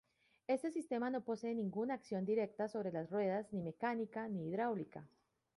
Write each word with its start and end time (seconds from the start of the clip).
Este 0.47 0.71
sistema 0.71 1.11
no 1.11 1.21
posee 1.23 1.53
ninguna 1.53 1.93
acción 1.93 2.25
directa 2.25 2.67
sobre 2.67 2.91
las 2.91 3.11
ruedas, 3.11 3.53
ni 3.53 3.61
mecánica 3.61 4.27
ni 4.29 4.47
hidráulica. 4.47 5.07